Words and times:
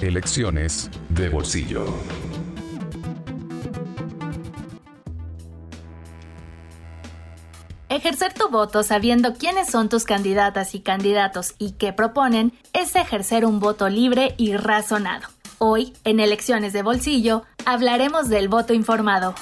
Elecciones 0.00 0.90
de 1.08 1.28
bolsillo. 1.28 1.84
Ejercer 7.88 8.32
tu 8.32 8.48
voto 8.48 8.84
sabiendo 8.84 9.34
quiénes 9.34 9.68
son 9.68 9.88
tus 9.88 10.04
candidatas 10.04 10.76
y 10.76 10.80
candidatos 10.80 11.56
y 11.58 11.72
qué 11.72 11.92
proponen 11.92 12.52
es 12.72 12.94
ejercer 12.94 13.44
un 13.44 13.58
voto 13.58 13.88
libre 13.88 14.36
y 14.36 14.56
razonado. 14.56 15.26
Hoy, 15.58 15.94
en 16.04 16.20
Elecciones 16.20 16.72
de 16.72 16.82
Bolsillo, 16.82 17.42
hablaremos 17.64 18.28
del 18.28 18.46
voto 18.48 18.74
informado. 18.74 19.34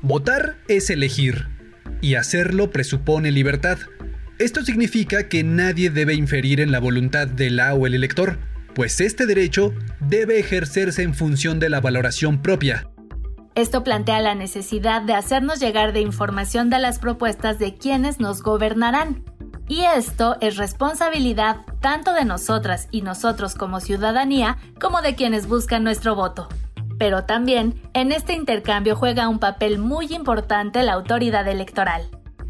Votar 0.00 0.58
es 0.68 0.90
elegir, 0.90 1.48
y 2.00 2.14
hacerlo 2.14 2.70
presupone 2.70 3.32
libertad. 3.32 3.78
Esto 4.38 4.62
significa 4.62 5.30
que 5.30 5.42
nadie 5.42 5.88
debe 5.88 6.12
inferir 6.12 6.60
en 6.60 6.70
la 6.70 6.78
voluntad 6.78 7.26
de 7.26 7.48
la 7.48 7.72
o 7.72 7.86
el 7.86 7.94
elector, 7.94 8.38
pues 8.74 9.00
este 9.00 9.24
derecho 9.24 9.72
debe 9.98 10.38
ejercerse 10.38 11.02
en 11.02 11.14
función 11.14 11.58
de 11.58 11.70
la 11.70 11.80
valoración 11.80 12.42
propia. 12.42 12.86
Esto 13.54 13.82
plantea 13.82 14.20
la 14.20 14.34
necesidad 14.34 15.00
de 15.00 15.14
hacernos 15.14 15.58
llegar 15.58 15.94
de 15.94 16.02
información 16.02 16.68
de 16.68 16.78
las 16.78 16.98
propuestas 16.98 17.58
de 17.58 17.76
quienes 17.76 18.20
nos 18.20 18.42
gobernarán. 18.42 19.24
Y 19.68 19.84
esto 19.96 20.36
es 20.42 20.58
responsabilidad 20.58 21.64
tanto 21.80 22.12
de 22.12 22.26
nosotras 22.26 22.88
y 22.90 23.00
nosotros 23.00 23.54
como 23.54 23.80
ciudadanía 23.80 24.58
como 24.78 25.00
de 25.00 25.14
quienes 25.14 25.46
buscan 25.46 25.82
nuestro 25.82 26.14
voto. 26.14 26.50
Pero 26.98 27.24
también 27.24 27.80
en 27.94 28.12
este 28.12 28.34
intercambio 28.34 28.96
juega 28.96 29.28
un 29.28 29.38
papel 29.38 29.78
muy 29.78 30.12
importante 30.14 30.82
la 30.82 30.92
autoridad 30.92 31.48
electoral. 31.48 32.02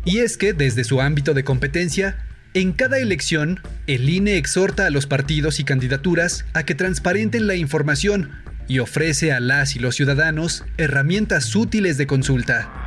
Y 0.07 0.21
es 0.21 0.39
que 0.39 0.53
desde 0.53 0.85
su 0.85 1.03
ámbito 1.03 1.35
de 1.35 1.43
competencia, 1.43 2.17
en 2.55 2.73
cada 2.73 2.99
elección, 3.01 3.61
el 3.89 4.09
INE 4.09 4.37
exhorta 4.37 4.87
a 4.87 4.91
los 4.91 5.07
partidos 5.07 5.59
y 5.59 5.65
candidaturas 5.65 6.47
a 6.55 6.63
que 6.63 6.77
transparenten 6.77 7.49
la 7.49 7.57
información 7.57 8.31
y 8.69 8.79
ofrece 8.79 9.33
a 9.33 9.41
las 9.41 9.75
y 9.75 9.81
los 9.81 9.97
ciudadanos 9.97 10.65
herramientas 10.79 11.55
útiles 11.57 11.99
de 11.99 12.07
consulta 12.07 12.86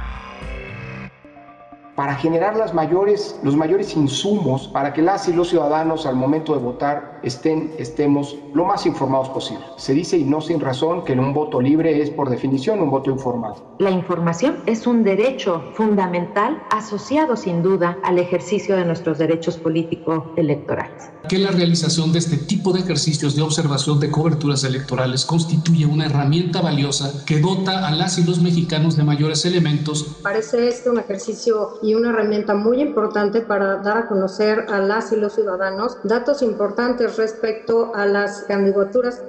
para 1.99 2.15
generar 2.15 2.55
las 2.55 2.73
mayores, 2.73 3.37
los 3.43 3.57
mayores 3.57 3.93
insumos 3.97 4.69
para 4.69 4.93
que 4.93 5.01
las 5.01 5.27
y 5.27 5.33
los 5.33 5.49
ciudadanos 5.49 6.05
al 6.05 6.15
momento 6.15 6.53
de 6.53 6.61
votar 6.61 7.19
estén, 7.23 7.73
estemos 7.77 8.37
lo 8.53 8.63
más 8.63 8.85
informados 8.85 9.27
posible. 9.27 9.65
Se 9.75 9.93
dice 9.93 10.17
y 10.17 10.23
no 10.23 10.39
sin 10.39 10.61
razón 10.61 11.03
que 11.03 11.11
un 11.11 11.33
voto 11.33 11.59
libre 11.59 12.01
es 12.01 12.09
por 12.09 12.29
definición 12.29 12.79
un 12.79 12.89
voto 12.89 13.11
informado. 13.11 13.75
La 13.79 13.91
información 13.91 14.59
es 14.65 14.87
un 14.87 15.03
derecho 15.03 15.61
fundamental 15.73 16.63
asociado 16.71 17.35
sin 17.35 17.61
duda 17.61 17.97
al 18.05 18.17
ejercicio 18.17 18.77
de 18.77 18.85
nuestros 18.85 19.17
derechos 19.17 19.57
políticos 19.57 20.23
electorales. 20.37 21.11
Que 21.27 21.37
la 21.37 21.51
realización 21.51 22.13
de 22.13 22.19
este 22.19 22.37
tipo 22.37 22.71
de 22.71 22.79
ejercicios 22.79 23.35
de 23.35 23.41
observación 23.41 23.99
de 23.99 24.09
coberturas 24.09 24.63
electorales 24.63 25.25
constituye 25.25 25.85
una 25.85 26.05
herramienta 26.05 26.61
valiosa 26.61 27.25
que 27.25 27.39
dota 27.39 27.85
a 27.85 27.91
las 27.91 28.17
y 28.17 28.23
los 28.23 28.39
mexicanos 28.41 28.95
de 28.95 29.03
mayores 29.03 29.43
elementos. 29.43 30.15
Parece 30.23 30.69
este 30.69 30.89
un 30.89 30.99
ejercicio 30.99 31.79
y 31.89 31.95
una 31.95 32.09
herramienta 32.09 32.53
muy 32.53 32.81
importante 32.81 33.41
para 33.41 33.77
dar 33.77 33.97
a 33.97 34.07
conocer 34.07 34.67
a 34.69 34.77
las 34.77 35.11
y 35.11 35.15
los 35.15 35.33
ciudadanos 35.33 35.97
datos 36.03 36.43
importantes 36.43 37.17
respecto 37.17 37.95
a 37.95 38.05
las 38.05 38.43
candidaturas. 38.43 39.23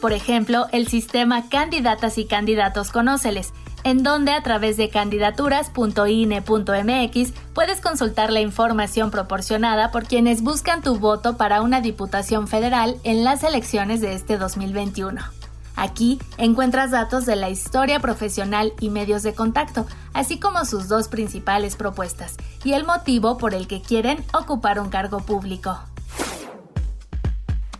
Por 0.00 0.14
ejemplo, 0.14 0.66
el 0.72 0.88
sistema 0.88 1.50
Candidatas 1.50 2.16
y 2.16 2.26
Candidatos 2.26 2.90
Conóceles, 2.90 3.52
en 3.84 4.02
donde 4.02 4.32
a 4.32 4.42
través 4.42 4.78
de 4.78 4.88
candidaturas.ine.mx 4.88 7.32
puedes 7.52 7.82
consultar 7.82 8.32
la 8.32 8.40
información 8.40 9.10
proporcionada 9.10 9.90
por 9.90 10.04
quienes 10.04 10.42
buscan 10.42 10.80
tu 10.82 10.98
voto 10.98 11.36
para 11.36 11.60
una 11.60 11.82
diputación 11.82 12.48
federal 12.48 12.96
en 13.04 13.24
las 13.24 13.44
elecciones 13.44 14.00
de 14.00 14.14
este 14.14 14.38
2021. 14.38 15.43
Aquí 15.76 16.20
encuentras 16.38 16.90
datos 16.90 17.26
de 17.26 17.36
la 17.36 17.50
historia 17.50 18.00
profesional 18.00 18.72
y 18.80 18.90
medios 18.90 19.22
de 19.22 19.34
contacto, 19.34 19.86
así 20.12 20.38
como 20.38 20.64
sus 20.64 20.88
dos 20.88 21.08
principales 21.08 21.76
propuestas 21.76 22.36
y 22.64 22.72
el 22.72 22.84
motivo 22.84 23.38
por 23.38 23.54
el 23.54 23.66
que 23.66 23.82
quieren 23.82 24.24
ocupar 24.32 24.78
un 24.78 24.88
cargo 24.88 25.20
público. 25.20 25.78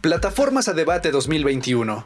Plataformas 0.00 0.69
a 0.69 0.75
debate 0.75 1.10
2021. 1.10 2.05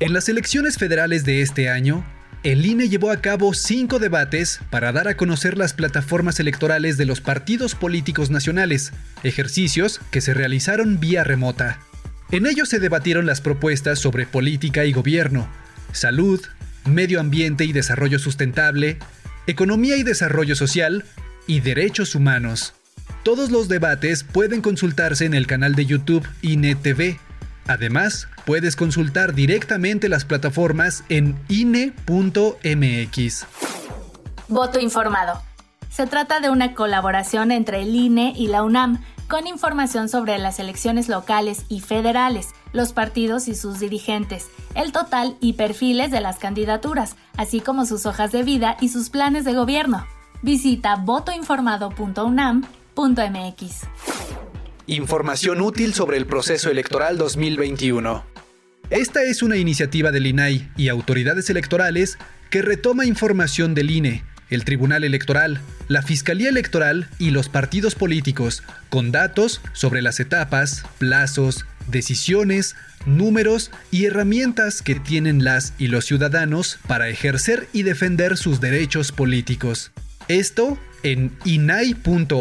En 0.00 0.12
las 0.12 0.28
elecciones 0.28 0.78
federales 0.78 1.24
de 1.24 1.42
este 1.42 1.68
año, 1.68 2.04
el 2.44 2.64
INE 2.64 2.88
llevó 2.88 3.10
a 3.10 3.20
cabo 3.20 3.52
cinco 3.52 3.98
debates 3.98 4.60
para 4.70 4.92
dar 4.92 5.08
a 5.08 5.16
conocer 5.16 5.58
las 5.58 5.74
plataformas 5.74 6.38
electorales 6.38 6.96
de 6.96 7.04
los 7.04 7.20
partidos 7.20 7.74
políticos 7.74 8.30
nacionales, 8.30 8.92
ejercicios 9.24 10.00
que 10.12 10.20
se 10.20 10.34
realizaron 10.34 11.00
vía 11.00 11.24
remota. 11.24 11.80
En 12.30 12.46
ellos 12.46 12.68
se 12.68 12.78
debatieron 12.78 13.24
las 13.24 13.40
propuestas 13.40 13.98
sobre 13.98 14.26
política 14.26 14.84
y 14.84 14.92
gobierno, 14.92 15.48
salud, 15.92 16.40
medio 16.84 17.20
ambiente 17.20 17.64
y 17.64 17.72
desarrollo 17.72 18.18
sustentable, 18.18 18.98
economía 19.46 19.96
y 19.96 20.02
desarrollo 20.02 20.54
social 20.54 21.04
y 21.46 21.60
derechos 21.60 22.14
humanos. 22.14 22.74
Todos 23.22 23.50
los 23.50 23.68
debates 23.68 24.24
pueden 24.24 24.60
consultarse 24.60 25.24
en 25.24 25.32
el 25.32 25.46
canal 25.46 25.74
de 25.74 25.86
YouTube 25.86 26.26
INETV. 26.42 27.16
Además, 27.66 28.28
puedes 28.44 28.76
consultar 28.76 29.34
directamente 29.34 30.10
las 30.10 30.24
plataformas 30.26 31.04
en 31.08 31.34
INE.mx. 31.48 33.46
Voto 34.48 34.78
informado. 34.80 35.42
Se 35.90 36.06
trata 36.06 36.40
de 36.40 36.50
una 36.50 36.74
colaboración 36.74 37.52
entre 37.52 37.82
el 37.82 37.94
INE 37.94 38.34
y 38.36 38.48
la 38.48 38.62
UNAM 38.62 39.02
con 39.28 39.46
información 39.46 40.08
sobre 40.08 40.36
las 40.38 40.58
elecciones 40.58 41.08
locales 41.08 41.64
y 41.68 41.78
federales, 41.80 42.48
los 42.72 42.94
partidos 42.94 43.46
y 43.46 43.54
sus 43.54 43.78
dirigentes, 43.78 44.46
el 44.74 44.90
total 44.90 45.36
y 45.40 45.52
perfiles 45.52 46.10
de 46.10 46.22
las 46.22 46.38
candidaturas, 46.38 47.16
así 47.36 47.60
como 47.60 47.84
sus 47.84 48.06
hojas 48.06 48.32
de 48.32 48.42
vida 48.42 48.78
y 48.80 48.88
sus 48.88 49.10
planes 49.10 49.44
de 49.44 49.52
gobierno. 49.52 50.06
Visita 50.40 50.96
votoinformado.unam.mx. 50.96 53.82
Información 54.86 55.60
útil 55.60 55.92
sobre 55.92 56.16
el 56.16 56.24
proceso 56.26 56.70
electoral 56.70 57.18
2021. 57.18 58.24
Esta 58.88 59.22
es 59.22 59.42
una 59.42 59.58
iniciativa 59.58 60.10
del 60.10 60.26
INAI 60.26 60.70
y 60.78 60.88
autoridades 60.88 61.50
electorales 61.50 62.16
que 62.48 62.62
retoma 62.62 63.04
información 63.04 63.74
del 63.74 63.90
INE 63.90 64.24
el 64.50 64.64
Tribunal 64.64 65.04
Electoral, 65.04 65.60
la 65.88 66.02
Fiscalía 66.02 66.48
Electoral 66.48 67.08
y 67.18 67.30
los 67.30 67.48
partidos 67.48 67.94
políticos, 67.94 68.62
con 68.88 69.12
datos 69.12 69.60
sobre 69.72 70.02
las 70.02 70.20
etapas, 70.20 70.84
plazos, 70.98 71.66
decisiones, 71.86 72.76
números 73.06 73.70
y 73.90 74.04
herramientas 74.06 74.82
que 74.82 74.94
tienen 74.96 75.44
las 75.44 75.72
y 75.78 75.88
los 75.88 76.04
ciudadanos 76.04 76.78
para 76.86 77.08
ejercer 77.08 77.68
y 77.72 77.82
defender 77.82 78.36
sus 78.36 78.60
derechos 78.60 79.12
políticos. 79.12 79.92
Esto 80.28 80.78
en 81.02 81.32
inai.org.mx. 81.44 82.38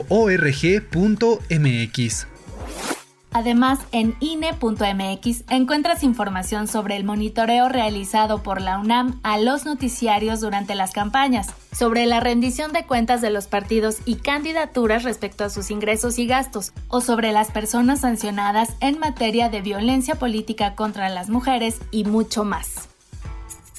Además, 3.32 3.80
en 3.92 4.16
INE.mx 4.20 5.44
encuentras 5.50 6.04
información 6.04 6.68
sobre 6.68 6.96
el 6.96 7.04
monitoreo 7.04 7.70
realizado 7.70 8.42
por 8.42 8.62
la 8.62 8.80
UNAM 8.80 9.20
a 9.24 9.38
los 9.38 9.66
noticiarios 9.66 10.40
durante 10.40 10.76
las 10.76 10.92
campañas, 10.92 11.48
sobre 11.72 12.06
la 12.06 12.20
rendición 12.20 12.74
de 12.74 12.86
cuentas 12.86 13.22
de 13.22 13.30
los 13.30 13.48
partidos 13.48 13.98
y 14.06 14.16
candidaturas 14.16 15.04
respecto 15.04 15.44
a 15.44 15.50
sus 15.50 15.70
ingresos 15.72 16.18
y 16.20 16.26
gastos, 16.26 16.72
o 16.88 17.02
sobre 17.02 17.32
las 17.32 17.52
personas 17.52 18.02
sancionadas 18.02 18.70
en 18.80 18.98
materia 18.98 19.50
de 19.50 19.62
violencia 19.62 20.16
política 20.16 20.76
contra 20.76 21.10
las 21.10 21.30
mujeres 21.30 21.76
y 21.92 22.06
mucho 22.06 22.44
más. 22.44 22.88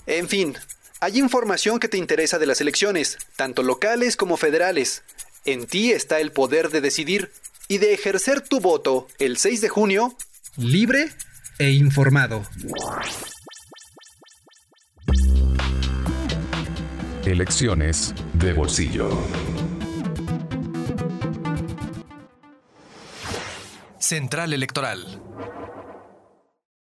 En 0.06 0.28
fin, 0.28 0.56
hay 1.00 1.18
información 1.18 1.78
que 1.78 1.88
te 1.88 1.96
interesa 1.96 2.38
de 2.38 2.46
las 2.46 2.60
elecciones, 2.60 3.18
tanto 3.36 3.62
locales 3.62 4.16
como 4.16 4.36
federales. 4.36 5.02
En 5.44 5.66
ti 5.66 5.92
está 5.92 6.18
el 6.20 6.32
poder 6.32 6.70
de 6.70 6.80
decidir 6.80 7.30
y 7.68 7.78
de 7.78 7.92
ejercer 7.92 8.40
tu 8.40 8.60
voto 8.60 9.06
el 9.18 9.36
6 9.36 9.60
de 9.60 9.68
junio 9.68 10.16
libre 10.56 11.10
e 11.58 11.70
informado. 11.70 12.42
Elecciones 17.24 18.14
de 18.32 18.54
bolsillo. 18.54 19.10
Central 23.98 24.54
Electoral. 24.54 25.20